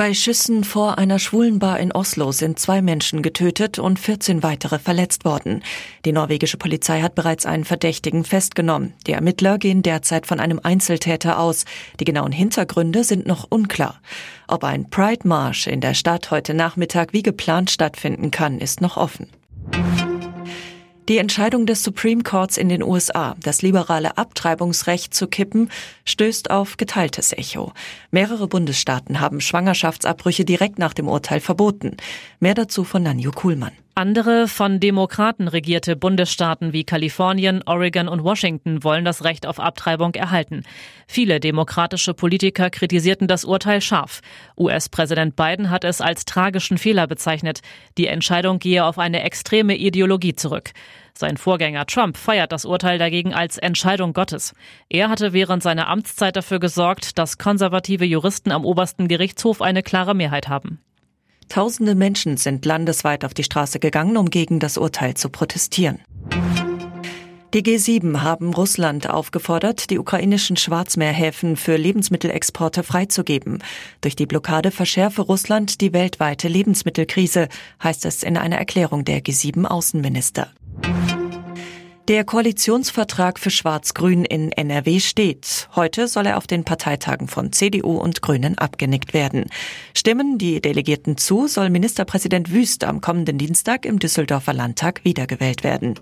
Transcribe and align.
Bei 0.00 0.14
Schüssen 0.14 0.64
vor 0.64 0.96
einer 0.96 1.18
Schwulenbar 1.18 1.78
in 1.78 1.92
Oslo 1.92 2.32
sind 2.32 2.58
zwei 2.58 2.80
Menschen 2.80 3.20
getötet 3.20 3.78
und 3.78 3.98
14 3.98 4.42
weitere 4.42 4.78
verletzt 4.78 5.26
worden. 5.26 5.62
Die 6.06 6.12
norwegische 6.12 6.56
Polizei 6.56 7.02
hat 7.02 7.14
bereits 7.14 7.44
einen 7.44 7.66
Verdächtigen 7.66 8.24
festgenommen. 8.24 8.94
Die 9.06 9.12
Ermittler 9.12 9.58
gehen 9.58 9.82
derzeit 9.82 10.26
von 10.26 10.40
einem 10.40 10.58
Einzeltäter 10.62 11.38
aus. 11.38 11.66
Die 12.00 12.06
genauen 12.06 12.32
Hintergründe 12.32 13.04
sind 13.04 13.26
noch 13.26 13.46
unklar. 13.50 14.00
Ob 14.48 14.64
ein 14.64 14.88
Pride-Marsch 14.88 15.66
in 15.66 15.82
der 15.82 15.92
Stadt 15.92 16.30
heute 16.30 16.54
Nachmittag 16.54 17.12
wie 17.12 17.22
geplant 17.22 17.70
stattfinden 17.70 18.30
kann, 18.30 18.58
ist 18.58 18.80
noch 18.80 18.96
offen. 18.96 19.26
Die 21.10 21.18
Entscheidung 21.18 21.66
des 21.66 21.82
Supreme 21.82 22.22
Courts 22.22 22.56
in 22.56 22.68
den 22.68 22.84
USA, 22.84 23.34
das 23.42 23.62
liberale 23.62 24.16
Abtreibungsrecht 24.16 25.12
zu 25.12 25.26
kippen, 25.26 25.68
stößt 26.04 26.52
auf 26.52 26.76
geteiltes 26.76 27.32
Echo. 27.32 27.72
Mehrere 28.12 28.46
Bundesstaaten 28.46 29.18
haben 29.18 29.40
Schwangerschaftsabbrüche 29.40 30.44
direkt 30.44 30.78
nach 30.78 30.94
dem 30.94 31.08
Urteil 31.08 31.40
verboten. 31.40 31.96
Mehr 32.38 32.54
dazu 32.54 32.84
von 32.84 33.02
Nanju 33.02 33.32
Kuhlmann. 33.32 33.72
Andere 34.00 34.48
von 34.48 34.80
Demokraten 34.80 35.46
regierte 35.46 35.94
Bundesstaaten 35.94 36.72
wie 36.72 36.84
Kalifornien, 36.84 37.60
Oregon 37.66 38.08
und 38.08 38.24
Washington 38.24 38.82
wollen 38.82 39.04
das 39.04 39.24
Recht 39.24 39.44
auf 39.44 39.60
Abtreibung 39.60 40.14
erhalten. 40.14 40.62
Viele 41.06 41.38
demokratische 41.38 42.14
Politiker 42.14 42.70
kritisierten 42.70 43.28
das 43.28 43.44
Urteil 43.44 43.82
scharf. 43.82 44.22
US-Präsident 44.56 45.36
Biden 45.36 45.68
hat 45.68 45.84
es 45.84 46.00
als 46.00 46.24
tragischen 46.24 46.78
Fehler 46.78 47.06
bezeichnet. 47.06 47.60
Die 47.98 48.06
Entscheidung 48.06 48.58
gehe 48.58 48.86
auf 48.86 48.98
eine 48.98 49.22
extreme 49.22 49.76
Ideologie 49.76 50.34
zurück. 50.34 50.70
Sein 51.12 51.36
Vorgänger 51.36 51.84
Trump 51.84 52.16
feiert 52.16 52.52
das 52.52 52.64
Urteil 52.64 52.96
dagegen 52.96 53.34
als 53.34 53.58
Entscheidung 53.58 54.14
Gottes. 54.14 54.54
Er 54.88 55.10
hatte 55.10 55.34
während 55.34 55.62
seiner 55.62 55.88
Amtszeit 55.88 56.36
dafür 56.36 56.58
gesorgt, 56.58 57.18
dass 57.18 57.36
konservative 57.36 58.06
Juristen 58.06 58.50
am 58.50 58.64
obersten 58.64 59.08
Gerichtshof 59.08 59.60
eine 59.60 59.82
klare 59.82 60.14
Mehrheit 60.14 60.48
haben. 60.48 60.80
Tausende 61.50 61.96
Menschen 61.96 62.36
sind 62.36 62.64
landesweit 62.64 63.24
auf 63.24 63.34
die 63.34 63.42
Straße 63.42 63.80
gegangen, 63.80 64.16
um 64.16 64.30
gegen 64.30 64.60
das 64.60 64.78
Urteil 64.78 65.14
zu 65.14 65.28
protestieren. 65.28 65.98
Die 67.52 67.64
G7 67.64 68.22
haben 68.22 68.54
Russland 68.54 69.10
aufgefordert, 69.10 69.90
die 69.90 69.98
ukrainischen 69.98 70.56
Schwarzmeerhäfen 70.56 71.56
für 71.56 71.76
Lebensmittelexporte 71.76 72.84
freizugeben. 72.84 73.64
Durch 74.00 74.14
die 74.14 74.26
Blockade 74.26 74.70
verschärfe 74.70 75.22
Russland 75.22 75.80
die 75.80 75.92
weltweite 75.92 76.46
Lebensmittelkrise, 76.46 77.48
heißt 77.82 78.06
es 78.06 78.22
in 78.22 78.36
einer 78.36 78.56
Erklärung 78.56 79.04
der 79.04 79.20
G7 79.20 79.64
Außenminister. 79.64 80.52
Der 82.08 82.24
Koalitionsvertrag 82.24 83.38
für 83.38 83.50
Schwarz-Grün 83.50 84.24
in 84.24 84.50
NRW 84.50 84.98
steht. 85.00 85.68
Heute 85.76 86.08
soll 86.08 86.26
er 86.26 86.38
auf 86.38 86.46
den 86.46 86.64
Parteitagen 86.64 87.28
von 87.28 87.52
CDU 87.52 87.98
und 87.98 88.20
Grünen 88.22 88.58
abgenickt 88.58 89.14
werden. 89.14 89.46
Stimmen 89.94 90.38
die 90.38 90.60
Delegierten 90.60 91.16
zu, 91.16 91.46
soll 91.46 91.70
Ministerpräsident 91.70 92.50
Wüst 92.52 92.84
am 92.84 93.00
kommenden 93.00 93.38
Dienstag 93.38 93.84
im 93.84 93.98
Düsseldorfer 93.98 94.52
Landtag 94.52 95.04
wiedergewählt 95.04 95.62
werden. 95.62 96.00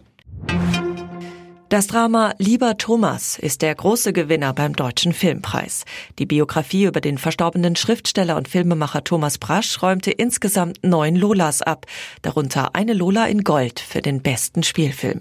Das 1.68 1.86
Drama 1.86 2.32
Lieber 2.38 2.78
Thomas 2.78 3.38
ist 3.38 3.60
der 3.60 3.74
große 3.74 4.14
Gewinner 4.14 4.54
beim 4.54 4.74
Deutschen 4.74 5.12
Filmpreis. 5.12 5.84
Die 6.18 6.24
Biografie 6.24 6.84
über 6.84 7.02
den 7.02 7.18
verstorbenen 7.18 7.76
Schriftsteller 7.76 8.38
und 8.38 8.48
Filmemacher 8.48 9.04
Thomas 9.04 9.36
Brasch 9.36 9.82
räumte 9.82 10.10
insgesamt 10.10 10.78
neun 10.82 11.14
Lolas 11.14 11.60
ab, 11.60 11.84
darunter 12.22 12.74
eine 12.74 12.94
Lola 12.94 13.26
in 13.26 13.44
Gold 13.44 13.80
für 13.80 14.00
den 14.00 14.22
besten 14.22 14.62
Spielfilm. 14.62 15.20